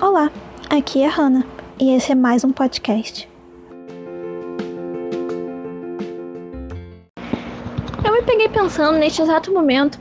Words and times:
Olá, 0.00 0.30
aqui 0.70 1.02
é 1.02 1.08
a 1.08 1.10
Hannah 1.10 1.44
e 1.76 1.90
esse 1.90 2.12
é 2.12 2.14
mais 2.14 2.44
um 2.44 2.52
podcast. 2.52 3.28
Eu 8.04 8.12
me 8.12 8.22
peguei 8.22 8.48
pensando 8.48 8.96
neste 8.96 9.20
exato 9.20 9.52
momento 9.52 9.98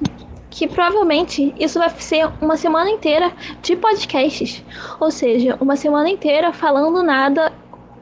que 0.52 0.68
provavelmente 0.68 1.52
isso 1.60 1.80
vai 1.80 1.90
ser 1.90 2.30
uma 2.40 2.56
semana 2.56 2.92
inteira 2.92 3.34
de 3.64 3.76
podcasts, 3.76 4.64
ou 5.00 5.10
seja, 5.10 5.58
uma 5.60 5.76
semana 5.76 6.08
inteira 6.08 6.54
falando 6.54 7.02
nada 7.02 7.52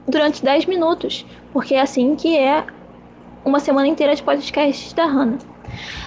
durante 0.05 0.43
10 0.43 0.66
minutos, 0.66 1.25
porque 1.53 1.75
é 1.75 1.81
assim 1.81 2.13
que 2.17 2.38
é 2.38 2.66
uma 3.45 3.62
semana 3.62 3.88
inteira 3.88 4.13
de 4.13 4.21
podcasts 4.21 4.91
da 4.91 5.05
Hannah. 5.05 5.55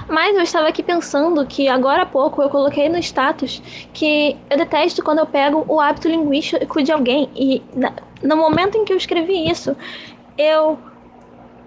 Mas 0.08 0.36
eu 0.36 0.42
estava 0.42 0.68
aqui 0.68 0.82
pensando 0.82 1.44
que 1.46 1.68
agora 1.68 2.02
há 2.02 2.06
pouco 2.06 2.42
eu 2.42 2.48
coloquei 2.48 2.88
no 2.88 2.98
status 2.98 3.62
que 3.92 4.36
eu 4.50 4.56
detesto 4.56 5.02
quando 5.02 5.18
eu 5.18 5.26
pego 5.26 5.64
o 5.68 5.80
hábito 5.80 6.08
linguístico 6.08 6.82
de 6.82 6.92
alguém. 6.92 7.28
E 7.34 7.62
no 8.22 8.36
momento 8.36 8.76
em 8.76 8.84
que 8.84 8.92
eu 8.92 8.96
escrevi 8.96 9.48
isso, 9.48 9.76
eu 10.36 10.78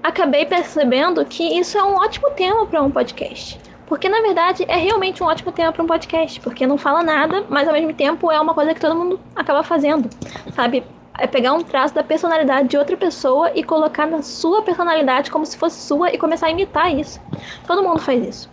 acabei 0.04 0.46
percebendo 0.46 1.24
que 1.26 1.44
isso 1.44 1.78
é 1.78 1.84
um 1.84 1.96
ótimo 1.96 2.32
tema 2.32 2.66
para 2.66 2.82
um 2.82 2.90
podcast. 2.90 3.60
Porque 3.86 4.08
na 4.08 4.22
verdade 4.22 4.64
é 4.70 4.78
realmente 4.78 5.22
um 5.22 5.26
ótimo 5.26 5.52
tema 5.52 5.72
para 5.74 5.84
um 5.84 5.88
podcast, 5.88 6.40
porque 6.40 6.66
não 6.66 6.78
fala 6.78 7.04
nada, 7.04 7.46
mas 7.50 7.68
ao 7.68 7.74
mesmo 7.74 7.94
tempo 7.94 8.32
é 8.32 8.40
uma 8.40 8.54
coisa 8.54 8.74
que 8.74 8.80
todo 8.80 8.96
mundo 8.96 9.20
acaba 9.36 9.64
fazendo, 9.64 10.10
sabe? 10.56 10.84
É 11.22 11.28
pegar 11.28 11.54
um 11.54 11.62
traço 11.62 11.94
da 11.94 12.04
personalidade 12.04 12.68
de 12.70 12.78
outra 12.78 12.98
pessoa 12.98 13.52
e 13.54 13.64
colocar 13.64 14.08
na 14.08 14.24
sua 14.24 14.64
personalidade 14.64 15.30
como 15.30 15.46
se 15.46 15.56
fosse 15.56 15.80
sua 15.80 16.12
e 16.12 16.18
começar 16.18 16.48
a 16.48 16.52
imitar 16.52 16.92
isso. 16.92 17.22
Todo 17.68 17.84
mundo 17.84 18.00
faz 18.00 18.28
isso. 18.28 18.50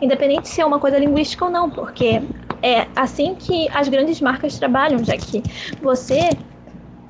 Independente 0.00 0.48
se 0.48 0.60
é 0.60 0.64
uma 0.64 0.78
coisa 0.78 0.96
linguística 0.96 1.44
ou 1.44 1.50
não, 1.50 1.68
porque 1.68 2.22
é 2.62 2.86
assim 2.94 3.34
que 3.34 3.68
as 3.74 3.88
grandes 3.88 4.20
marcas 4.20 4.56
trabalham, 4.56 5.02
já 5.02 5.16
que 5.16 5.42
você 5.82 6.38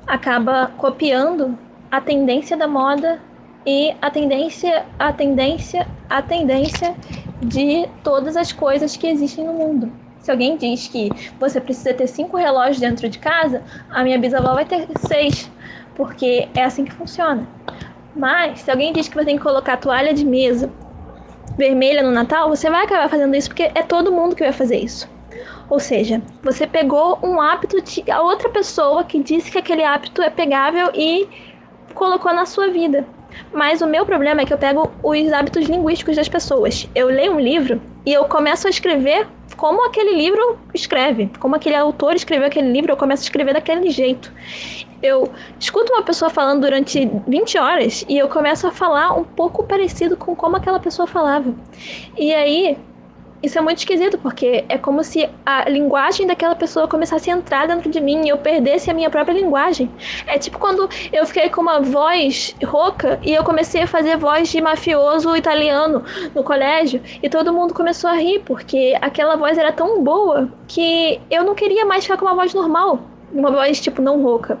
acaba 0.07 0.71
copiando 0.75 1.55
a 1.91 2.01
tendência 2.01 2.57
da 2.57 2.67
moda 2.67 3.21
e 3.63 3.93
a 4.01 4.09
tendência, 4.09 4.87
a 4.97 5.13
tendência, 5.13 5.87
a 6.09 6.21
tendência 6.23 6.95
de 7.39 7.87
todas 8.03 8.35
as 8.35 8.51
coisas 8.51 8.97
que 8.97 9.05
existem 9.05 9.45
no 9.45 9.53
mundo. 9.53 10.04
Se 10.25 10.31
alguém 10.31 10.57
diz 10.57 10.87
que 10.87 11.11
você 11.39 11.61
precisa 11.61 11.93
ter 11.93 12.07
cinco 12.07 12.35
relógios 12.35 12.79
dentro 12.79 13.07
de 13.07 13.19
casa, 13.19 13.61
a 13.91 14.03
minha 14.03 14.17
bisavó 14.17 14.55
vai 14.55 14.65
ter 14.65 14.87
seis, 15.07 15.51
porque 15.93 16.49
é 16.55 16.63
assim 16.63 16.83
que 16.83 16.91
funciona. 16.91 17.47
Mas, 18.15 18.61
se 18.61 18.71
alguém 18.71 18.91
diz 18.91 19.07
que 19.07 19.13
você 19.13 19.25
tem 19.25 19.37
que 19.37 19.43
colocar 19.43 19.77
toalha 19.77 20.15
de 20.15 20.25
mesa 20.25 20.67
vermelha 21.55 22.01
no 22.01 22.09
Natal, 22.09 22.49
você 22.49 22.71
vai 22.71 22.85
acabar 22.85 23.07
fazendo 23.07 23.35
isso 23.35 23.49
porque 23.49 23.69
é 23.75 23.83
todo 23.83 24.11
mundo 24.11 24.35
que 24.35 24.41
vai 24.41 24.51
fazer 24.51 24.77
isso. 24.77 25.07
Ou 25.69 25.79
seja, 25.79 26.19
você 26.41 26.65
pegou 26.65 27.19
um 27.21 27.39
hábito 27.39 27.79
de 27.79 28.09
a 28.09 28.19
outra 28.19 28.49
pessoa 28.49 29.03
que 29.03 29.21
disse 29.21 29.51
que 29.51 29.59
aquele 29.59 29.83
hábito 29.83 30.23
é 30.23 30.31
pegável 30.31 30.89
e 30.95 31.29
colocou 31.93 32.33
na 32.33 32.47
sua 32.47 32.69
vida. 32.69 33.05
Mas 33.53 33.79
o 33.79 33.85
meu 33.85 34.07
problema 34.07 34.41
é 34.41 34.45
que 34.45 34.53
eu 34.53 34.57
pego 34.57 34.91
os 35.03 35.31
hábitos 35.31 35.67
linguísticos 35.67 36.15
das 36.15 36.27
pessoas. 36.27 36.89
Eu 36.95 37.09
leio 37.09 37.33
um 37.33 37.39
livro 37.39 37.79
e 38.03 38.11
eu 38.11 38.25
começo 38.25 38.65
a 38.65 38.71
escrever 38.71 39.27
como 39.57 39.85
aquele 39.85 40.15
livro 40.15 40.57
escreve, 40.73 41.29
como 41.39 41.55
aquele 41.55 41.75
autor 41.75 42.15
escreveu 42.15 42.47
aquele 42.47 42.71
livro, 42.71 42.91
eu 42.91 42.97
começo 42.97 43.23
a 43.23 43.25
escrever 43.25 43.53
daquele 43.53 43.89
jeito. 43.89 44.31
Eu 45.01 45.31
escuto 45.59 45.93
uma 45.93 46.03
pessoa 46.03 46.29
falando 46.29 46.61
durante 46.61 47.09
20 47.27 47.57
horas 47.57 48.05
e 48.07 48.17
eu 48.17 48.27
começo 48.27 48.65
a 48.67 48.71
falar 48.71 49.13
um 49.13 49.23
pouco 49.23 49.63
parecido 49.63 50.17
com 50.17 50.35
como 50.35 50.55
aquela 50.55 50.79
pessoa 50.79 51.07
falava. 51.07 51.53
E 52.17 52.33
aí 52.33 52.77
isso 53.45 53.57
é 53.57 53.61
muito 53.61 53.77
esquisito, 53.77 54.17
porque 54.17 54.65
é 54.67 54.77
como 54.77 55.03
se 55.03 55.29
a 55.45 55.69
linguagem 55.69 56.27
daquela 56.27 56.55
pessoa 56.55 56.87
começasse 56.87 57.29
a 57.29 57.33
entrar 57.33 57.67
dentro 57.67 57.89
de 57.89 58.01
mim 58.01 58.25
e 58.25 58.29
eu 58.29 58.37
perdesse 58.37 58.89
a 58.89 58.93
minha 58.93 59.09
própria 59.09 59.33
linguagem. 59.33 59.89
É 60.27 60.37
tipo 60.37 60.59
quando 60.59 60.89
eu 61.13 61.25
fiquei 61.25 61.49
com 61.49 61.61
uma 61.61 61.79
voz 61.79 62.55
rouca 62.63 63.19
e 63.23 63.33
eu 63.33 63.43
comecei 63.43 63.83
a 63.83 63.87
fazer 63.87 64.17
voz 64.17 64.49
de 64.49 64.59
mafioso 64.61 65.35
italiano 65.35 66.03
no 66.33 66.43
colégio 66.43 67.01
e 67.21 67.29
todo 67.29 67.53
mundo 67.53 67.73
começou 67.73 68.09
a 68.09 68.13
rir, 68.13 68.39
porque 68.45 68.97
aquela 69.01 69.35
voz 69.35 69.57
era 69.57 69.71
tão 69.71 70.03
boa 70.03 70.49
que 70.67 71.19
eu 71.29 71.43
não 71.43 71.55
queria 71.55 71.85
mais 71.85 72.03
ficar 72.03 72.17
com 72.17 72.25
uma 72.25 72.35
voz 72.35 72.53
normal, 72.53 72.99
uma 73.31 73.51
voz 73.51 73.79
tipo 73.79 74.01
não 74.01 74.21
rouca. 74.21 74.57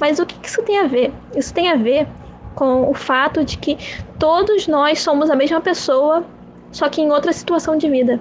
Mas 0.00 0.18
o 0.18 0.26
que 0.26 0.46
isso 0.46 0.62
tem 0.62 0.78
a 0.78 0.86
ver? 0.86 1.12
Isso 1.34 1.52
tem 1.52 1.70
a 1.70 1.76
ver 1.76 2.06
com 2.54 2.88
o 2.88 2.94
fato 2.94 3.44
de 3.44 3.58
que 3.58 3.76
todos 4.18 4.66
nós 4.66 5.00
somos 5.00 5.30
a 5.30 5.36
mesma 5.36 5.60
pessoa 5.60 6.24
só 6.72 6.88
que 6.88 7.00
em 7.00 7.10
outra 7.10 7.32
situação 7.32 7.76
de 7.76 7.88
vida. 7.88 8.20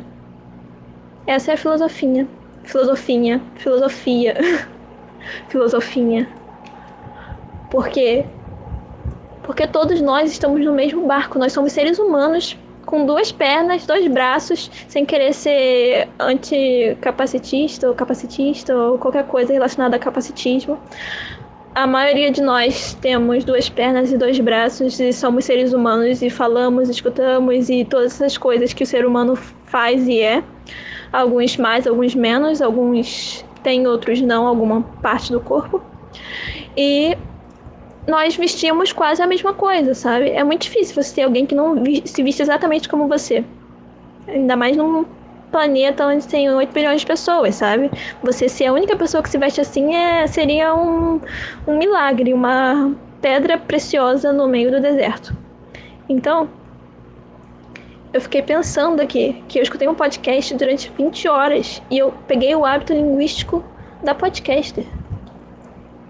Essa 1.28 1.52
é 1.52 1.54
a 1.56 1.58
filosofia. 1.58 2.28
Filosofia. 2.64 3.42
Filosofia. 3.56 4.36
filosofia. 5.50 6.28
Por 7.70 7.90
quê? 7.90 8.26
Porque 9.44 9.68
todos 9.68 10.02
nós 10.02 10.32
estamos 10.32 10.64
no 10.66 10.74
mesmo 10.74 11.06
barco. 11.06 11.38
Nós 11.38 11.54
somos 11.54 11.72
seres 11.72 12.00
humanos 12.00 12.58
com 12.86 13.06
duas 13.06 13.32
pernas, 13.32 13.86
dois 13.86 14.08
braços, 14.08 14.72
sem 14.88 15.06
querer 15.06 15.34
ser 15.34 16.08
anticapacitista 16.20 17.88
ou 17.88 17.96
capacitista 17.96 18.76
ou 18.76 18.98
qualquer 18.98 19.26
coisa 19.26 19.52
relacionada 19.52 19.96
a 19.96 20.00
capacitismo 20.00 20.80
a 21.76 21.86
maioria 21.86 22.32
de 22.32 22.42
nós 22.42 22.94
temos 23.02 23.44
duas 23.44 23.68
pernas 23.68 24.10
e 24.10 24.18
dois 24.18 24.40
braços 24.40 24.98
e 24.98 25.12
somos 25.12 25.44
seres 25.44 25.74
humanos 25.74 26.22
e 26.22 26.30
falamos, 26.30 26.88
escutamos 26.88 27.70
e 27.70 27.84
todas 27.84 28.14
essas 28.14 28.38
coisas 28.38 28.72
que 28.72 28.82
o 28.82 28.88
ser 28.88 29.06
humano 29.06 29.36
faz 29.66 30.08
e 30.08 30.22
é. 30.22 30.42
Alguns 31.12 31.58
mais, 31.58 31.86
alguns 31.86 32.16
menos, 32.16 32.62
alguns 32.62 33.44
têm, 33.62 33.86
outros 33.88 34.22
não, 34.22 34.48
alguma 34.48 34.84
parte 35.02 35.34
do 35.34 35.42
corpo. 35.42 35.82
E 36.78 37.18
nós 38.08 38.38
vestimos 38.38 38.94
quase 38.94 39.22
a 39.22 39.28
mesma 39.28 39.54
coisa, 39.54 39.94
sabe? 39.94 40.30
É 40.30 40.46
muito 40.46 40.62
difícil 40.62 40.96
você 40.96 41.16
ter 41.16 41.24
alguém 41.24 41.46
que 41.46 41.54
não 41.54 41.84
se 42.06 42.24
veste 42.24 42.42
exatamente 42.42 42.88
como 42.88 43.10
você. 43.10 43.44
Ainda 44.30 44.56
mais 44.56 44.78
num 44.78 45.06
planeta 45.56 46.06
onde 46.06 46.28
tem 46.28 46.50
8 46.50 46.74
bilhões 46.74 47.00
de 47.00 47.08
pessoas, 47.08 47.56
sabe? 47.56 47.90
Você 48.22 48.50
ser 48.50 48.66
a 48.66 48.74
única 48.74 48.94
pessoa 48.98 49.24
que 49.24 49.30
se 49.30 49.38
veste 49.38 49.62
assim 49.62 49.96
é, 49.96 50.28
seria 50.28 50.76
um, 50.76 51.22
um 51.66 51.78
milagre, 51.78 52.34
uma 52.34 52.94
pedra 53.22 53.58
preciosa 53.58 54.34
no 54.34 54.50
meio 54.50 54.70
do 54.70 54.82
deserto. 54.82 55.34
Então, 56.10 56.50
eu 58.12 58.20
fiquei 58.20 58.42
pensando 58.42 59.00
aqui 59.00 59.42
que 59.48 59.58
eu 59.58 59.64
escutei 59.64 59.88
um 59.88 59.96
podcast 59.96 60.54
durante 60.56 60.92
20 60.98 61.30
horas 61.30 61.82
e 61.90 62.00
eu 62.00 62.14
peguei 62.28 62.54
o 62.54 62.66
hábito 62.66 62.92
linguístico 62.92 63.64
da 64.04 64.14
podcaster. 64.14 64.86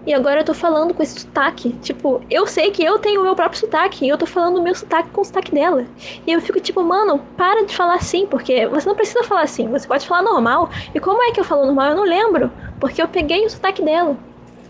E 0.06 0.14
agora 0.14 0.40
eu 0.40 0.44
tô 0.44 0.54
falando 0.54 0.94
com 0.94 1.02
esse 1.02 1.18
sotaque. 1.20 1.72
Tipo, 1.82 2.22
eu 2.30 2.46
sei 2.46 2.70
que 2.70 2.84
eu 2.84 2.98
tenho 3.00 3.20
o 3.20 3.24
meu 3.24 3.34
próprio 3.34 3.58
sotaque. 3.58 4.06
E 4.06 4.08
eu 4.08 4.16
tô 4.16 4.24
falando 4.24 4.58
o 4.58 4.62
meu 4.62 4.74
sotaque 4.74 5.10
com 5.10 5.20
o 5.20 5.24
sotaque 5.24 5.52
dela. 5.52 5.84
E 6.24 6.32
eu 6.32 6.40
fico 6.40 6.60
tipo, 6.60 6.80
mano, 6.82 7.20
para 7.36 7.64
de 7.64 7.74
falar 7.74 7.96
assim, 7.96 8.24
porque 8.24 8.66
você 8.68 8.88
não 8.88 8.94
precisa 8.94 9.24
falar 9.24 9.42
assim. 9.42 9.68
Você 9.68 9.88
pode 9.88 10.06
falar 10.06 10.22
normal. 10.22 10.70
E 10.94 11.00
como 11.00 11.20
é 11.24 11.32
que 11.32 11.40
eu 11.40 11.44
falo 11.44 11.66
normal? 11.66 11.90
Eu 11.90 11.96
não 11.96 12.04
lembro. 12.04 12.52
Porque 12.78 13.02
eu 13.02 13.08
peguei 13.08 13.44
o 13.44 13.50
sotaque 13.50 13.82
dela. 13.82 14.16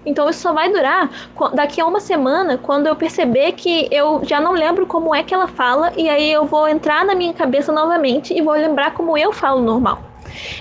Então 0.07 0.31
isso 0.31 0.41
só 0.41 0.53
vai 0.53 0.73
durar 0.73 1.11
daqui 1.53 1.81
a 1.81 1.87
uma 1.87 1.99
semana, 1.99 2.57
quando 2.57 2.87
eu 2.87 2.95
perceber 2.95 3.53
que 3.53 3.89
eu 3.91 4.21
já 4.23 4.41
não 4.41 4.53
lembro 4.53 4.87
como 4.87 5.13
é 5.13 5.25
que 5.25 5.35
ela 5.35 5.49
fala, 5.49 5.93
e 5.97 6.09
aí 6.09 6.31
eu 6.31 6.45
vou 6.45 6.69
entrar 6.69 7.05
na 7.05 7.13
minha 7.13 7.35
cabeça 7.35 7.73
novamente 7.73 8.33
e 8.33 8.41
vou 8.41 8.55
lembrar 8.55 8.95
como 8.95 9.19
eu 9.19 9.33
falo 9.33 9.61
normal. 9.61 10.01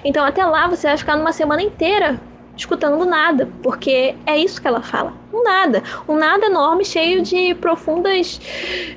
Então 0.04 0.26
até 0.26 0.44
lá 0.44 0.68
você 0.68 0.88
vai 0.88 0.98
ficar 0.98 1.16
numa 1.16 1.32
semana 1.32 1.62
inteira 1.62 2.20
escutando 2.56 3.04
nada, 3.06 3.50
porque 3.62 4.16
é 4.26 4.38
isso 4.38 4.62
que 4.62 4.68
ela 4.68 4.82
fala. 4.82 5.14
Um 5.34 5.44
nada. 5.44 5.84
Um 6.08 6.16
nada 6.16 6.46
enorme, 6.46 6.86
cheio 6.86 7.22
de 7.22 7.54
profundas 7.56 8.40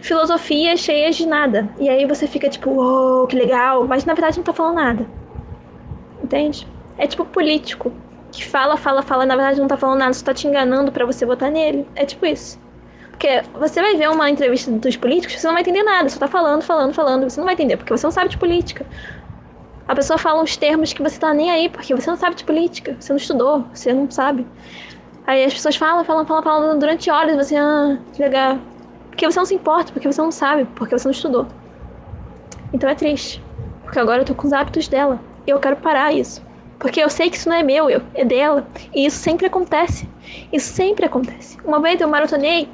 filosofias, 0.01 0.81
cheias 0.81 1.17
de 1.17 1.27
nada. 1.27 1.69
E 1.79 1.89
aí 1.89 2.07
você 2.07 2.27
fica 2.27 2.49
tipo, 2.49 2.71
uou, 2.71 3.27
que 3.27 3.37
legal, 3.37 3.87
mas 3.87 4.05
na 4.05 4.15
verdade 4.15 4.37
não 4.37 4.45
tá 4.45 4.53
falando 4.53 4.77
nada. 4.77 5.07
Entende? 6.23 6.67
É 6.97 7.07
tipo 7.07 7.25
político, 7.25 7.93
que 8.33 8.45
fala, 8.45 8.77
fala, 8.77 9.03
fala, 9.03 9.27
na 9.27 9.37
verdade 9.37 9.61
não 9.61 9.69
tá 9.69 9.77
falando 9.77 9.99
nada, 9.99 10.13
só 10.13 10.25
tá 10.25 10.35
te 10.35 10.47
enganando 10.47 10.93
para 10.93 11.07
você 11.07 11.25
votar 11.27 11.51
nele. 11.51 11.87
É 11.95 12.05
tipo 12.05 12.27
isso. 12.27 12.59
Porque 13.11 13.43
você 13.53 13.81
vai 13.81 13.97
ver 13.97 14.09
uma 14.11 14.31
entrevista 14.31 14.71
dos 14.71 14.97
políticos, 14.97 15.41
você 15.41 15.47
não 15.47 15.55
vai 15.55 15.63
entender 15.63 15.83
nada, 15.83 16.09
só 16.09 16.21
tá 16.21 16.29
falando, 16.29 16.63
falando, 16.63 16.95
falando, 16.95 17.29
você 17.29 17.41
não 17.41 17.47
vai 17.47 17.55
entender, 17.55 17.77
porque 17.77 17.91
você 17.97 18.07
não 18.07 18.13
sabe 18.13 18.31
de 18.31 18.39
política. 18.39 18.87
A 19.89 19.95
pessoa 19.95 20.19
fala 20.19 20.43
uns 20.43 20.55
termos 20.55 20.93
que 20.93 21.03
você 21.03 21.19
tá 21.19 21.33
nem 21.33 21.51
aí, 21.51 21.71
porque 21.71 21.95
você 21.95 22.11
não 22.11 22.17
sabe 22.19 22.37
de 22.37 22.45
política, 22.45 22.95
você 23.01 23.11
não 23.11 23.17
estudou, 23.17 23.65
você 23.73 23.91
não 23.91 24.11
sabe. 24.11 24.47
Aí 25.27 25.43
as 25.43 25.55
pessoas 25.55 25.77
falam, 25.77 26.05
falam, 26.05 26.27
falam, 26.27 26.43
falam 26.43 26.79
durante 26.79 27.11
horas, 27.11 27.35
você, 27.35 27.57
ah, 27.57 27.97
que 28.13 28.21
legal. 28.21 28.59
Porque 29.09 29.25
você 29.25 29.39
não 29.39 29.47
se 29.47 29.55
importa, 29.55 29.91
porque 29.91 30.11
você 30.11 30.21
não 30.21 30.31
sabe, 30.31 30.67
porque 30.75 30.97
você 30.97 31.09
não 31.09 31.13
estudou. 31.13 31.47
Então 32.71 32.89
é 32.89 32.95
triste. 32.95 33.43
Porque 33.83 33.99
agora 33.99 34.21
eu 34.21 34.27
tô 34.27 34.35
com 34.35 34.47
os 34.47 34.53
hábitos 34.53 34.89
dela. 34.89 35.19
E 35.47 35.51
eu 35.51 35.59
quero 35.59 35.77
parar 35.77 36.13
isso. 36.13 36.47
Porque 36.79 37.03
eu 37.03 37.09
sei 37.09 37.31
que 37.31 37.37
isso 37.37 37.49
não 37.49 37.57
é 37.57 37.63
meu, 37.63 37.89
eu, 37.89 38.03
é 38.15 38.25
dela. 38.25 38.69
E 38.95 39.07
isso 39.07 39.17
sempre 39.17 39.47
acontece. 39.47 40.09
Isso 40.53 40.71
sempre 40.71 41.07
acontece. 41.07 41.57
Uma 41.65 41.81
vez 41.81 41.99
eu 41.99 42.09
maratonei 42.09 42.69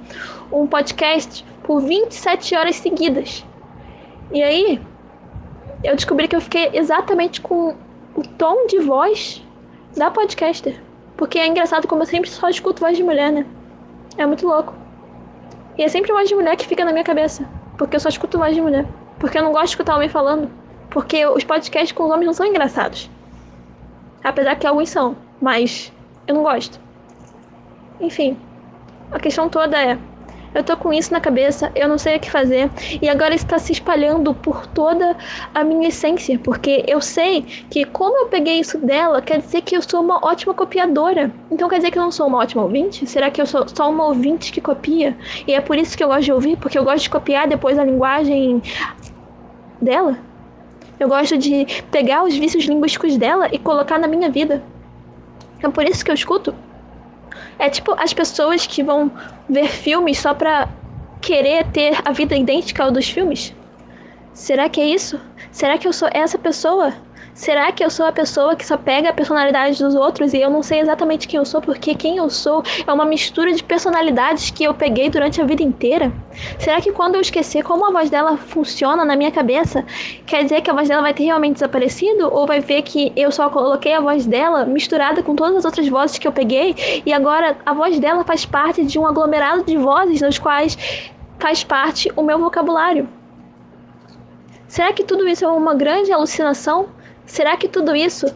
um 0.52 0.67
podcast 0.67 1.46
por 1.62 1.81
27 1.81 2.56
horas 2.56 2.76
seguidas. 2.76 3.46
E 4.32 4.43
aí, 4.43 4.81
eu 5.84 5.94
descobri 5.94 6.26
que 6.26 6.34
eu 6.34 6.40
fiquei 6.40 6.70
exatamente 6.72 7.40
com 7.40 7.76
o 8.14 8.22
tom 8.38 8.66
de 8.66 8.81
voz 8.81 9.44
da 9.96 10.10
podcaster 10.10 10.75
por 10.75 11.28
Porque 11.28 11.38
é 11.38 11.46
engraçado 11.46 11.86
como 11.86 12.02
eu 12.02 12.06
sempre 12.06 12.31
só 12.31 12.48
escuto 12.48 12.81
voz 12.81 12.96
de 12.96 13.02
mulher, 13.02 13.31
né? 13.31 13.46
É 14.16 14.26
muito 14.26 14.46
louco. 14.46 14.75
E 15.76 15.82
é 15.82 15.88
sempre 15.88 16.12
voz 16.12 16.28
de 16.28 16.34
mulher 16.34 16.56
que 16.56 16.66
fica 16.66 16.84
na 16.84 16.92
minha 16.92 17.04
cabeça. 17.04 17.48
Porque 17.76 17.96
eu 17.96 18.00
só 18.00 18.08
escuto 18.08 18.38
voz 18.38 18.54
de 18.54 18.62
mulher. 18.62 18.86
Porque 19.19 19.38
eu 19.38 19.42
não 19.42 19.52
gosto 19.52 19.66
de 19.66 19.70
escutar 19.70 19.96
homem 19.96 20.08
falando. 20.08 20.50
Porque 20.90 21.26
os 21.26 21.44
podcasts 21.44 21.92
com 21.92 22.04
os 22.04 22.10
homens 22.10 22.26
não 22.26 22.32
são 22.32 22.46
engraçados. 22.46 23.10
Apesar 24.22 24.56
que 24.56 24.66
alguns 24.66 24.88
são. 24.88 25.16
Mas 25.40 25.92
eu 26.26 26.34
não 26.34 26.42
gosto. 26.42 26.81
Enfim. 28.00 28.36
A 29.12 29.19
questão 29.19 29.48
toda 29.48 29.81
é 29.81 29.98
eu 30.55 30.62
tô 30.62 30.77
com 30.77 30.93
isso 30.93 31.12
na 31.12 31.21
cabeça, 31.21 31.73
eu 31.75 31.89
não 31.89 31.99
sei 31.99 32.17
o 32.17 32.21
que 32.21 32.31
fazer. 32.31 32.71
E 33.03 33.09
agora 33.09 33.35
está 33.35 33.59
se 33.59 33.73
espalhando 33.73 34.33
por 34.33 34.67
toda 34.67 35.17
a 35.53 35.65
minha 35.65 35.89
essência, 35.89 36.39
porque 36.39 36.85
eu 36.87 37.01
sei 37.01 37.43
que 37.43 37.85
como 37.85 38.17
eu 38.17 38.27
peguei 38.27 38.61
isso 38.61 38.79
dela, 38.79 39.21
quer 39.21 39.41
dizer 39.41 39.62
que 39.62 39.77
eu 39.77 39.83
sou 39.83 40.01
uma 40.01 40.25
ótima 40.25 40.55
copiadora. 40.55 41.33
Então 41.51 41.69
quer 41.69 41.77
dizer 41.77 41.91
que 41.91 41.99
eu 41.99 42.03
não 42.03 42.12
sou 42.12 42.27
uma 42.27 42.39
ótima 42.39 42.62
ouvinte? 42.62 43.06
Será 43.06 43.31
que 43.31 43.41
eu 43.41 43.47
sou 43.47 43.67
só 43.69 43.91
uma 43.91 44.06
ouvinte 44.06 44.53
que 44.53 44.61
copia? 44.61 45.17
E 45.47 45.55
é 45.55 45.61
por 45.61 45.77
isso 45.77 45.97
que 45.97 46.05
eu 46.05 46.09
gosto 46.09 46.25
de 46.25 46.33
ouvir, 46.33 46.56
porque 46.56 46.79
eu 46.79 46.85
gosto 46.85 47.03
de 47.03 47.11
copiar 47.11 47.49
depois 47.49 47.79
a 47.79 47.85
linguagem 47.85 48.62
dela? 49.81 50.17
Eu 50.99 51.09
gosto 51.09 51.37
de 51.37 51.67
pegar 51.91 52.23
os 52.23 52.37
vícios 52.37 52.65
linguísticos 52.65 53.17
dela 53.17 53.49
e 53.51 53.59
colocar 53.59 53.99
na 53.99 54.06
minha 54.06 54.31
vida. 54.31 54.62
É 55.61 55.69
por 55.69 55.85
isso 55.85 56.05
que 56.05 56.11
eu 56.11 56.15
escuto. 56.15 56.55
É 57.58 57.69
tipo 57.69 57.92
as 57.98 58.12
pessoas 58.12 58.66
que 58.66 58.82
vão 58.82 59.10
ver 59.48 59.69
filmes 59.69 60.19
só 60.19 60.34
pra 60.34 60.69
querer 61.20 61.64
ter 61.66 61.96
a 62.04 62.12
vida 62.12 62.36
idêntica 62.36 62.84
ao 62.84 62.90
dos 62.90 63.08
filmes. 63.08 63.54
Será 64.32 64.69
que 64.69 64.81
é 64.81 64.86
isso? 64.86 65.20
Será 65.52 65.78
que 65.78 65.86
eu 65.86 65.92
sou 65.92 66.08
essa 66.12 66.36
pessoa? 66.36 66.92
Será 67.34 67.72
que 67.72 67.84
eu 67.84 67.90
sou 67.90 68.06
a 68.06 68.12
pessoa 68.12 68.54
que 68.54 68.64
só 68.64 68.76
pega 68.76 69.10
a 69.10 69.12
personalidade 69.12 69.82
dos 69.82 69.96
outros 69.96 70.32
e 70.32 70.40
eu 70.40 70.48
não 70.48 70.62
sei 70.62 70.78
exatamente 70.78 71.26
quem 71.26 71.38
eu 71.38 71.44
sou, 71.44 71.60
porque 71.60 71.92
quem 71.92 72.16
eu 72.16 72.31
sou 72.31 72.62
é 72.86 72.92
uma 72.92 73.04
mistura 73.04 73.52
de 73.52 73.60
personalidades 73.60 74.52
que 74.52 74.62
eu 74.62 74.72
peguei 74.72 75.10
durante 75.10 75.40
a 75.40 75.44
vida 75.44 75.60
inteira? 75.60 76.12
Será 76.60 76.81
que 76.81 76.92
quando 76.92 77.16
eu 77.16 77.20
esquecer 77.20 77.64
como 77.64 77.84
a 77.86 77.90
voz 77.90 78.08
dela 78.08 78.36
funciona 78.36 79.04
na 79.04 79.16
minha 79.16 79.32
cabeça, 79.32 79.84
quer 80.25 80.44
dizer 80.44 80.60
que 80.60 80.70
a 80.70 80.72
voz 80.72 80.88
dela 80.88 81.02
vai 81.02 81.12
ter 81.12 81.25
realmente 81.25 81.54
desaparecido? 81.54 82.32
Ou 82.32 82.46
vai 82.46 82.60
ver 82.60 82.82
que 82.82 83.12
eu 83.16 83.32
só 83.32 83.50
coloquei 83.50 83.94
a 83.94 84.00
voz 84.00 84.26
dela 84.26 84.64
misturada 84.64 85.20
com 85.20 85.34
todas 85.34 85.56
as 85.56 85.64
outras 85.64 85.88
vozes 85.88 86.19
que 86.19 86.28
eu 86.28 86.32
peguei 86.32 87.02
e 87.04 87.12
agora 87.12 87.56
a 87.66 87.75
voz 87.75 87.98
dela 87.98 88.22
faz 88.22 88.46
parte 88.46 88.84
de 88.84 88.96
um 88.96 89.04
aglomerado 89.04 89.64
de 89.64 89.76
vozes 89.76 90.20
nos 90.20 90.38
quais 90.38 90.78
faz 91.40 91.64
parte 91.64 92.12
o 92.14 92.22
meu 92.22 92.38
vocabulário? 92.38 93.08
Será 94.69 94.92
que 94.92 95.02
tudo 95.02 95.26
isso 95.26 95.44
é 95.44 95.48
uma 95.48 95.75
grande 95.75 96.12
alucinação? 96.12 96.88
Será 97.26 97.56
que 97.56 97.69
tudo 97.69 97.94
isso 97.97 98.26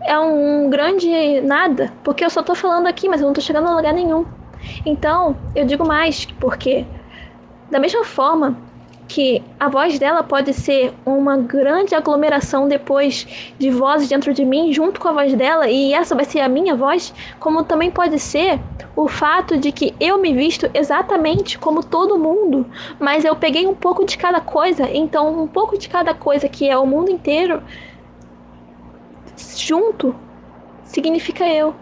é 0.00 0.18
um 0.18 0.68
grande 0.68 1.40
nada? 1.40 1.92
Porque 2.02 2.24
eu 2.24 2.30
só 2.30 2.42
tô 2.42 2.54
falando 2.54 2.86
aqui, 2.86 3.08
mas 3.08 3.20
eu 3.20 3.26
não 3.26 3.34
tô 3.34 3.40
chegando 3.40 3.68
a 3.68 3.76
lugar 3.76 3.92
nenhum. 3.92 4.26
Então, 4.84 5.36
eu 5.54 5.64
digo 5.64 5.86
mais, 5.86 6.26
porque 6.38 6.86
da 7.70 7.78
mesma 7.78 8.04
forma 8.04 8.56
que 9.06 9.42
a 9.60 9.68
voz 9.68 9.98
dela 9.98 10.22
pode 10.22 10.52
ser 10.52 10.92
uma 11.04 11.36
grande 11.36 11.94
aglomeração 11.94 12.66
depois 12.66 13.26
de 13.58 13.70
vozes 13.70 14.08
dentro 14.08 14.32
de 14.32 14.44
mim, 14.44 14.72
junto 14.72 15.00
com 15.00 15.08
a 15.08 15.12
voz 15.12 15.34
dela, 15.34 15.68
e 15.68 15.92
essa 15.92 16.14
vai 16.14 16.24
ser 16.24 16.40
a 16.40 16.48
minha 16.48 16.74
voz, 16.74 17.12
como 17.38 17.64
também 17.64 17.90
pode 17.90 18.18
ser 18.18 18.58
o 18.96 19.06
fato 19.06 19.58
de 19.58 19.72
que 19.72 19.94
eu 20.00 20.18
me 20.18 20.32
visto 20.32 20.70
exatamente 20.72 21.58
como 21.58 21.82
todo 21.82 22.18
mundo, 22.18 22.66
mas 22.98 23.24
eu 23.24 23.36
peguei 23.36 23.66
um 23.66 23.74
pouco 23.74 24.04
de 24.04 24.16
cada 24.16 24.40
coisa, 24.40 24.88
então 24.90 25.42
um 25.42 25.46
pouco 25.46 25.76
de 25.76 25.88
cada 25.88 26.14
coisa 26.14 26.48
que 26.48 26.68
é 26.68 26.76
o 26.76 26.86
mundo 26.86 27.10
inteiro 27.10 27.62
junto 29.36 30.14
significa 30.84 31.46
eu. 31.46 31.74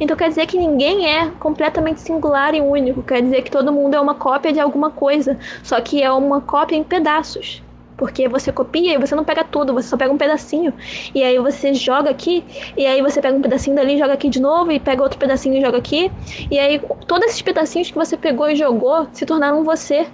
Então 0.00 0.16
quer 0.16 0.30
dizer 0.30 0.46
que 0.46 0.56
ninguém 0.56 1.06
é 1.06 1.30
completamente 1.38 2.00
singular 2.00 2.54
e 2.54 2.60
único, 2.60 3.02
quer 3.02 3.20
dizer 3.20 3.42
que 3.42 3.50
todo 3.50 3.70
mundo 3.70 3.94
é 3.94 4.00
uma 4.00 4.14
cópia 4.14 4.50
de 4.50 4.58
alguma 4.58 4.90
coisa, 4.90 5.38
só 5.62 5.78
que 5.80 6.02
é 6.02 6.10
uma 6.10 6.40
cópia 6.40 6.74
em 6.74 6.82
pedaços. 6.82 7.62
Porque 7.98 8.26
você 8.26 8.50
copia 8.50 8.94
e 8.94 8.98
você 8.98 9.14
não 9.14 9.24
pega 9.24 9.44
tudo, 9.44 9.74
você 9.74 9.88
só 9.88 9.94
pega 9.94 10.10
um 10.10 10.16
pedacinho. 10.16 10.72
E 11.14 11.22
aí 11.22 11.38
você 11.38 11.74
joga 11.74 12.08
aqui, 12.08 12.42
e 12.74 12.86
aí 12.86 13.02
você 13.02 13.20
pega 13.20 13.36
um 13.36 13.42
pedacinho 13.42 13.76
dali, 13.76 13.98
joga 13.98 14.14
aqui 14.14 14.30
de 14.30 14.40
novo, 14.40 14.72
e 14.72 14.80
pega 14.80 15.02
outro 15.02 15.18
pedacinho 15.18 15.58
e 15.58 15.60
joga 15.60 15.76
aqui. 15.76 16.10
E 16.50 16.58
aí 16.58 16.80
todos 17.06 17.26
esses 17.26 17.42
pedacinhos 17.42 17.90
que 17.90 17.98
você 17.98 18.16
pegou 18.16 18.48
e 18.48 18.56
jogou 18.56 19.06
se 19.12 19.26
tornaram 19.26 19.62
você. 19.64 20.06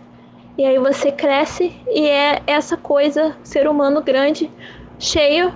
E 0.58 0.64
aí 0.64 0.78
você 0.80 1.12
cresce 1.12 1.72
e 1.86 2.08
é 2.08 2.42
essa 2.44 2.76
coisa, 2.76 3.36
ser 3.44 3.69
humano 3.69 4.02
grande, 4.02 4.50
cheio 4.98 5.54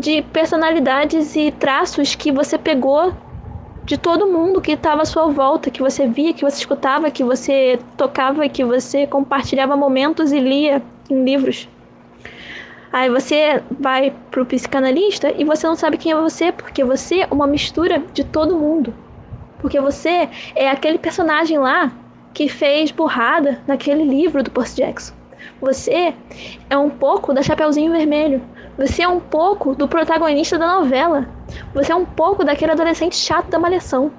de 0.00 0.22
personalidades 0.22 1.36
e 1.36 1.50
traços 1.52 2.14
que 2.14 2.32
você 2.32 2.56
pegou 2.56 3.12
de 3.84 3.98
todo 3.98 4.26
mundo 4.26 4.60
que 4.60 4.72
estava 4.72 5.02
à 5.02 5.04
sua 5.04 5.26
volta, 5.28 5.70
que 5.70 5.82
você 5.82 6.06
via, 6.06 6.32
que 6.32 6.42
você 6.42 6.56
escutava, 6.56 7.10
que 7.10 7.22
você 7.22 7.78
tocava, 7.98 8.48
que 8.48 8.64
você 8.64 9.06
compartilhava 9.06 9.76
momentos 9.76 10.32
e 10.32 10.40
lia 10.40 10.82
em 11.10 11.22
livros. 11.22 11.68
Aí 12.90 13.10
você 13.10 13.62
vai 13.70 14.12
pro 14.30 14.46
psicanalista 14.46 15.32
e 15.36 15.44
você 15.44 15.66
não 15.66 15.76
sabe 15.76 15.98
quem 15.98 16.12
é 16.12 16.16
você, 16.16 16.50
porque 16.50 16.82
você 16.82 17.20
é 17.20 17.28
uma 17.30 17.46
mistura 17.46 18.02
de 18.14 18.24
todo 18.24 18.56
mundo. 18.56 18.94
Porque 19.58 19.78
você 19.78 20.30
é 20.56 20.70
aquele 20.70 20.98
personagem 20.98 21.58
lá 21.58 21.92
que 22.32 22.48
fez 22.48 22.90
burrada 22.90 23.60
naquele 23.66 24.04
livro 24.04 24.42
do 24.42 24.50
Percy 24.50 24.76
Jackson. 24.78 25.14
Você 25.60 26.14
é 26.70 26.76
um 26.76 26.88
pouco 26.88 27.34
da 27.34 27.42
Chapeuzinho 27.42 27.92
Vermelho. 27.92 28.42
Você 28.80 29.02
é 29.02 29.08
um 29.08 29.20
pouco 29.20 29.74
do 29.74 29.86
protagonista 29.86 30.56
da 30.56 30.76
novela. 30.76 31.28
Você 31.74 31.92
é 31.92 31.94
um 31.94 32.06
pouco 32.06 32.42
daquele 32.42 32.72
adolescente 32.72 33.14
chato 33.14 33.50
da 33.50 33.58
malhação. 33.58 34.10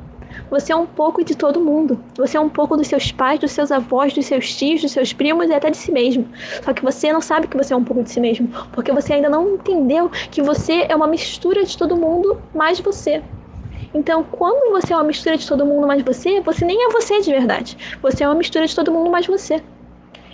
Você 0.52 0.72
é 0.72 0.76
um 0.76 0.86
pouco 0.86 1.26
de 1.26 1.36
todo 1.36 1.60
mundo. 1.60 2.00
Você 2.16 2.38
é 2.38 2.40
um 2.40 2.48
pouco 2.48 2.78
dos 2.78 2.88
seus 2.88 3.12
pais, 3.12 3.40
dos 3.40 3.54
seus 3.54 3.72
avós, 3.72 4.14
dos 4.14 4.28
seus 4.28 4.54
tios, 4.54 4.84
dos 4.84 4.92
seus 4.92 5.14
primos 5.14 5.50
e 5.50 5.54
até 5.54 5.72
de 5.72 5.78
si 5.78 5.92
mesmo. 5.92 6.28
Só 6.64 6.74
que 6.74 6.84
você 6.84 7.12
não 7.12 7.22
sabe 7.22 7.48
que 7.48 7.58
você 7.58 7.74
é 7.74 7.76
um 7.76 7.84
pouco 7.84 8.04
de 8.04 8.12
si 8.12 8.20
mesmo, 8.20 8.50
porque 8.72 8.92
você 8.92 9.14
ainda 9.14 9.30
não 9.30 9.56
entendeu 9.56 10.12
que 10.30 10.44
você 10.44 10.86
é 10.88 10.96
uma 10.96 11.08
mistura 11.08 11.66
de 11.66 11.76
todo 11.76 11.96
mundo 11.96 12.40
mais 12.54 12.80
você. 12.80 13.24
Então, 13.96 14.24
quando 14.24 14.70
você 14.70 14.94
é 14.94 14.96
uma 14.96 15.06
mistura 15.06 15.38
de 15.38 15.48
todo 15.48 15.66
mundo 15.66 15.88
mais 15.88 16.04
você, 16.04 16.40
você 16.40 16.64
nem 16.66 16.86
é 16.86 16.90
você 16.92 17.20
de 17.20 17.32
verdade. 17.32 17.98
Você 18.00 18.24
é 18.24 18.28
uma 18.28 18.36
mistura 18.36 18.68
de 18.68 18.76
todo 18.76 18.92
mundo 18.92 19.10
mais 19.10 19.26
você. 19.26 19.60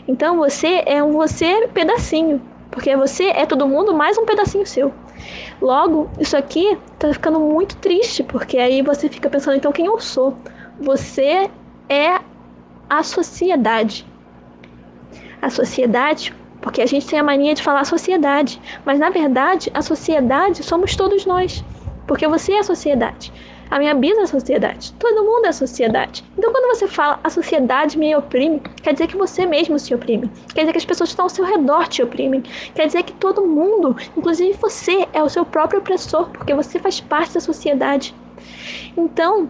Então 0.06 0.36
você 0.36 0.84
é 0.86 1.02
um 1.04 1.12
você 1.12 1.68
pedacinho, 1.74 2.42
porque 2.78 2.96
você 2.96 3.24
é 3.32 3.44
todo 3.44 3.68
mundo 3.68 3.92
mais 3.92 4.20
um 4.20 4.26
pedacinho 4.28 4.64
seu. 4.64 4.94
Logo, 5.60 6.12
isso 6.20 6.38
aqui 6.38 6.78
tá 7.00 7.12
ficando 7.12 7.40
muito 7.40 7.76
triste, 7.78 8.22
porque 8.22 8.60
aí 8.60 8.84
você 8.84 9.10
fica 9.10 9.28
pensando, 9.32 9.58
então 9.58 9.72
quem 9.72 9.88
eu 9.88 10.00
sou? 10.00 10.38
Você 10.80 11.50
é 11.90 12.22
a 12.88 13.02
sociedade. 13.02 14.06
A 15.42 15.50
sociedade, 15.50 16.36
porque 16.62 16.80
a 16.80 16.86
gente 16.86 17.08
tem 17.08 17.18
a 17.18 17.24
mania 17.24 17.56
de 17.56 17.64
falar 17.64 17.84
sociedade, 17.84 18.62
mas 18.86 19.00
na 19.00 19.10
verdade 19.10 19.72
a 19.74 19.82
sociedade 19.82 20.62
somos 20.62 20.96
todos 20.96 21.26
nós, 21.26 21.66
porque 22.06 22.28
você 22.28 22.54
é 22.54 22.60
a 22.60 22.64
sociedade. 22.64 23.34
A 23.70 23.80
minha 23.80 23.94
bisa 23.94 24.22
é 24.22 24.24
a 24.24 24.28
sociedade. 24.28 24.94
Todo 24.94 25.24
mundo 25.24 25.46
é 25.46 25.50
a 25.50 25.54
sociedade. 25.54 26.24
Então, 26.38 26.52
quando 26.52 26.76
você 26.76 26.88
fala 26.88 27.20
a 27.24 27.30
sociedade 27.30 27.98
me 27.98 28.16
oprime, 28.16 28.62
quer 28.82 28.94
dizer 28.94 29.08
que 29.08 29.18
você 29.18 29.46
mesmo 29.46 29.78
se 29.78 29.94
oprime. 29.94 30.32
Quer 30.54 30.62
dizer 30.62 30.72
que 30.72 30.78
as 30.78 30.86
pessoas 30.86 31.10
que 31.10 31.14
estão 31.14 31.26
ao 31.26 31.30
seu 31.30 31.46
redor 31.46 31.88
te 31.88 32.02
oprimem. 32.02 32.42
Quer 32.74 32.88
dizer 32.88 33.04
que 33.04 33.14
todo 33.14 33.46
mundo, 33.46 33.96
inclusive 34.16 34.54
você, 34.54 35.08
é 35.12 35.22
o 35.22 35.30
seu 35.30 35.46
próprio 35.46 35.80
opressor, 35.80 36.30
porque 36.30 36.54
você 36.54 36.80
faz 36.80 37.02
parte 37.02 37.34
da 37.34 37.40
sociedade. 37.40 38.16
Então, 38.96 39.50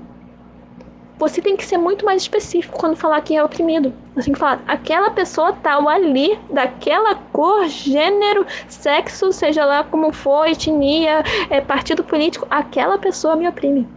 você 1.18 1.42
tem 1.42 1.56
que 1.56 1.66
ser 1.66 1.78
muito 1.78 2.06
mais 2.06 2.22
específico 2.22 2.78
quando 2.78 2.96
falar 2.96 3.22
que 3.22 3.36
é 3.36 3.44
oprimido. 3.44 3.92
Você 4.14 4.26
tem 4.26 4.34
que 4.34 4.40
falar, 4.40 4.62
aquela 4.68 5.10
pessoa 5.10 5.52
tal 5.52 5.90
ali, 5.90 6.40
daquela 6.50 7.16
cor, 7.16 7.68
gênero, 7.68 8.46
sexo, 8.68 9.32
seja 9.32 9.66
lá 9.66 9.84
como 9.84 10.14
for, 10.14 10.48
etnia, 10.48 11.24
é, 11.50 11.60
partido 11.60 12.04
político, 12.04 12.46
aquela 12.50 12.98
pessoa 12.98 13.36
me 13.36 13.48
oprime. 13.48 13.97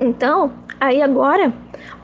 Então, 0.00 0.52
aí 0.80 1.00
agora 1.00 1.52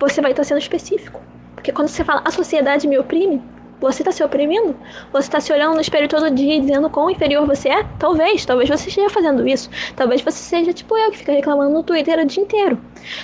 você 0.01 0.21
vai 0.21 0.31
estar 0.31 0.45
sendo 0.45 0.59
específico. 0.59 1.21
Porque 1.55 1.73
quando 1.73 1.89
você 1.89 2.05
fala 2.05 2.23
a 2.25 2.31
sociedade 2.31 2.89
me 2.89 2.99
oprime, 2.99 3.43
você 3.83 4.03
está 4.03 4.13
se 4.13 4.23
oprimindo? 4.23 4.77
Você 5.13 5.27
está 5.27 5.41
se 5.41 5.53
olhando 5.53 5.75
no 5.75 5.81
espelho 5.81 6.09
todo 6.09 6.31
dia 6.31 6.55
e 6.55 6.61
dizendo 6.61 6.89
quão 6.89 7.11
inferior 7.11 7.45
você 7.45 7.69
é? 7.69 7.85
Talvez, 7.99 8.47
talvez 8.47 8.71
você 8.71 8.89
esteja 8.89 9.11
fazendo 9.11 9.47
isso. 9.47 9.69
Talvez 9.97 10.23
você 10.23 10.39
seja 10.39 10.73
tipo 10.73 10.97
eu, 10.97 11.11
que 11.11 11.19
fica 11.19 11.33
reclamando 11.33 11.73
no 11.73 11.83
Twitter 11.83 12.17
o 12.21 12.25
dia 12.25 12.45
inteiro. 12.45 12.81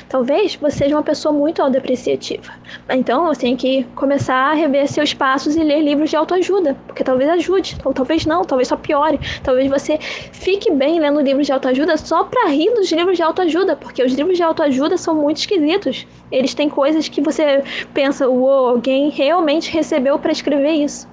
Talvez 0.08 0.56
você 0.56 0.78
seja 0.78 0.96
uma 0.96 1.02
pessoa 1.04 1.32
muito 1.32 1.62
autodepreciativa. 1.62 2.52
Então 2.90 3.26
você 3.26 3.42
tem 3.42 3.56
que 3.56 3.84
começar 3.94 4.50
a 4.50 4.52
rever 4.52 4.88
seus 4.88 5.14
passos 5.14 5.54
e 5.54 5.62
ler 5.62 5.80
livros 5.80 6.10
de 6.10 6.16
autoajuda. 6.16 6.76
Porque 6.88 7.04
talvez 7.04 7.30
ajude, 7.30 7.76
ou 7.84 7.94
talvez 7.94 8.26
não, 8.26 8.42
talvez 8.42 8.66
só 8.66 8.76
piore. 8.76 9.20
Talvez 9.44 9.70
você 9.70 9.96
fique 9.98 10.72
bem 10.72 10.98
lendo 10.98 11.20
livros 11.20 11.46
de 11.46 11.52
autoajuda 11.52 11.96
só 11.96 12.24
para 12.24 12.48
rir 12.48 12.74
dos 12.74 12.90
livros 12.90 13.16
de 13.16 13.22
autoajuda. 13.22 13.76
Porque 13.76 14.02
os 14.02 14.12
livros 14.12 14.36
de 14.36 14.42
autoajuda 14.42 14.96
são 14.96 15.14
muito 15.14 15.36
esquisitos. 15.36 16.04
Eles 16.32 16.52
têm 16.52 16.68
coisas 16.68 17.08
que 17.08 17.20
você 17.20 17.62
pensa, 17.94 18.28
uou, 18.28 18.70
alguém 18.70 19.08
realmente 19.10 19.70
recebeu 19.70 20.18
para 20.18 20.32
escrever 20.32 20.47
isso. 20.56 21.08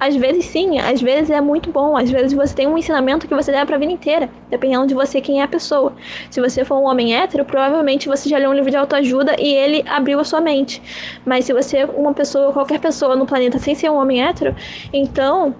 Às 0.00 0.16
vezes 0.16 0.46
sim, 0.46 0.80
às 0.80 1.00
vezes 1.00 1.30
é 1.30 1.40
muito 1.40 1.70
bom, 1.70 1.96
às 1.96 2.10
vezes 2.10 2.32
você 2.32 2.52
tem 2.52 2.66
um 2.66 2.76
ensinamento 2.76 3.28
que 3.28 3.34
você 3.34 3.52
leva 3.52 3.66
pra 3.66 3.78
vida 3.78 3.92
inteira, 3.92 4.28
dependendo 4.50 4.84
de 4.88 4.94
você 4.94 5.20
quem 5.20 5.40
é 5.40 5.44
a 5.44 5.48
pessoa. 5.48 5.94
Se 6.28 6.40
você 6.40 6.64
for 6.64 6.76
um 6.76 6.86
homem 6.86 7.14
hétero, 7.14 7.44
provavelmente 7.44 8.08
você 8.08 8.28
já 8.28 8.36
leu 8.36 8.50
um 8.50 8.52
livro 8.52 8.68
de 8.68 8.76
autoajuda 8.76 9.36
e 9.38 9.54
ele 9.54 9.84
abriu 9.88 10.18
a 10.18 10.24
sua 10.24 10.40
mente. 10.40 10.82
Mas 11.24 11.44
se 11.44 11.52
você 11.52 11.78
é 11.78 11.86
uma 11.86 12.12
pessoa, 12.12 12.52
qualquer 12.52 12.80
pessoa 12.80 13.14
no 13.14 13.26
planeta 13.26 13.60
sem 13.60 13.76
ser 13.76 13.90
um 13.90 13.96
homem 13.96 14.24
hétero, 14.24 14.56
então 14.92 15.54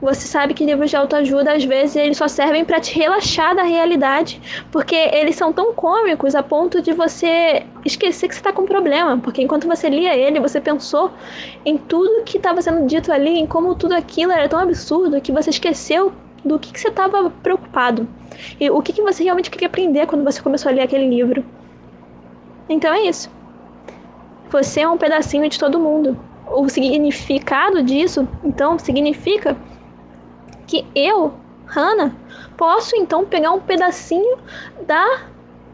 você 0.00 0.26
sabe 0.26 0.54
que 0.54 0.64
livros 0.64 0.90
de 0.90 0.96
autoajuda 0.96 1.52
às 1.52 1.64
vezes 1.64 1.96
eles 1.96 2.16
só 2.16 2.28
servem 2.28 2.64
para 2.64 2.80
te 2.80 2.94
relaxar 2.96 3.54
da 3.54 3.62
realidade, 3.62 4.40
porque 4.70 4.94
eles 4.94 5.34
são 5.34 5.52
tão 5.52 5.74
cômicos 5.74 6.34
a 6.34 6.42
ponto 6.42 6.80
de 6.80 6.92
você 6.92 7.64
esquecer 7.84 8.28
que 8.28 8.34
você 8.34 8.40
está 8.40 8.52
com 8.52 8.62
um 8.62 8.66
problema, 8.66 9.18
porque 9.18 9.42
enquanto 9.42 9.66
você 9.66 9.88
lia 9.88 10.16
ele, 10.16 10.38
você 10.40 10.60
pensou 10.60 11.10
em 11.64 11.76
tudo 11.76 12.22
que 12.24 12.36
estava 12.36 12.62
sendo 12.62 12.86
dito 12.86 13.12
ali, 13.12 13.38
em 13.38 13.46
como 13.46 13.74
tudo 13.74 13.94
aquilo 13.94 14.32
era 14.32 14.48
tão 14.48 14.60
absurdo 14.60 15.20
que 15.20 15.32
você 15.32 15.50
esqueceu 15.50 16.12
do 16.44 16.58
que, 16.58 16.72
que 16.72 16.80
você 16.80 16.88
estava 16.88 17.30
preocupado 17.30 18.08
e 18.60 18.70
o 18.70 18.80
que, 18.80 18.92
que 18.92 19.02
você 19.02 19.24
realmente 19.24 19.50
queria 19.50 19.66
aprender 19.66 20.06
quando 20.06 20.24
você 20.24 20.40
começou 20.40 20.70
a 20.70 20.74
ler 20.74 20.82
aquele 20.82 21.08
livro. 21.08 21.44
Então 22.68 22.92
é 22.92 23.02
isso. 23.02 23.30
Você 24.50 24.80
é 24.80 24.88
um 24.88 24.96
pedacinho 24.96 25.48
de 25.48 25.58
todo 25.58 25.78
mundo. 25.78 26.18
O 26.50 26.68
significado 26.68 27.82
disso, 27.82 28.26
então, 28.42 28.78
significa 28.78 29.56
que 30.68 30.86
eu, 30.94 31.32
Hannah, 31.66 32.14
posso 32.56 32.94
então 32.94 33.24
pegar 33.24 33.50
um 33.50 33.60
pedacinho 33.60 34.38
da 34.86 35.22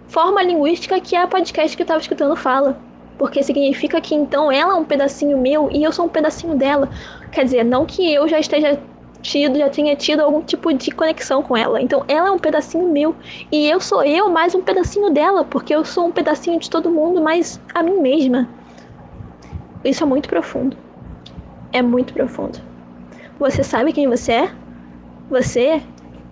forma 0.07 0.43
linguística 0.43 0.99
que 1.01 1.17
a 1.17 1.27
podcast 1.27 1.77
que 1.77 1.83
eu 1.83 1.85
estava 1.85 2.01
escutando 2.01 2.35
fala. 2.37 2.81
Porque 3.19 3.43
significa 3.43 4.01
que 4.01 4.15
então 4.15 4.51
ela 4.51 4.73
é 4.73 4.77
um 4.77 4.85
pedacinho 4.85 5.37
meu 5.37 5.69
e 5.71 5.83
eu 5.83 5.93
sou 5.93 6.07
um 6.07 6.09
pedacinho 6.09 6.55
dela. 6.57 6.89
Quer 7.31 7.45
dizer, 7.45 7.65
não 7.65 7.85
que 7.85 8.13
eu 8.13 8.27
já 8.29 8.39
esteja 8.39 8.81
tido, 9.21 9.59
já 9.59 9.69
tenha 9.69 9.97
tido 9.97 10.21
algum 10.21 10.43
tipo 10.43 10.73
de 10.73 10.91
conexão 10.91 11.43
com 11.43 11.57
ela. 11.57 11.81
Então 11.81 12.05
ela 12.07 12.29
é 12.29 12.31
um 12.31 12.39
pedacinho 12.39 12.89
meu 12.89 13.15
e 13.51 13.69
eu 13.69 13.81
sou 13.81 14.05
eu 14.05 14.29
mais 14.31 14.55
um 14.55 14.63
pedacinho 14.63 15.11
dela, 15.11 15.45
porque 15.45 15.75
eu 15.75 15.85
sou 15.85 16.07
um 16.07 16.13
pedacinho 16.13 16.59
de 16.61 16.71
todo 16.71 16.91
mundo, 16.91 17.21
mais 17.23 17.61
a 17.75 17.83
mim 17.83 18.01
mesma. 18.01 18.49
Isso 19.85 20.03
é 20.03 20.07
muito 20.07 20.29
profundo. 20.29 20.77
É 21.73 21.83
muito 21.83 22.15
profundo. 22.15 22.61
Você 23.39 23.63
sabe 23.65 23.93
quem 23.93 24.09
você 24.09 24.33
é? 24.33 24.64
Você 25.31 25.83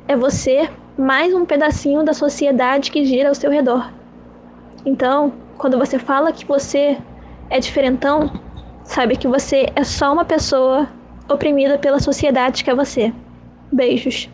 é 0.07 0.15
você 0.15 0.69
mais 0.99 1.33
um 1.33 1.47
pedacinho 1.47 2.05
da 2.05 2.13
sociedade 2.13 2.91
que 2.91 3.05
gira 3.05 3.31
ao 3.31 3.35
seu 3.35 3.51
redor. 3.51 3.91
Então, 4.85 5.33
quando 5.57 5.79
você 5.79 5.99
fala 5.99 6.31
que 6.31 6.45
você 6.45 6.99
é 7.49 7.59
diferentão, 7.59 8.31
sabe 8.85 9.17
que 9.17 9.27
você 9.27 9.67
é 9.75 9.83
só 9.83 10.13
uma 10.13 10.27
pessoa 10.27 10.89
oprimida 11.27 11.79
pela 11.79 12.01
sociedade 12.01 12.63
que 12.63 12.71
é 12.71 12.75
você. 12.75 13.13
Beijos. 13.73 14.29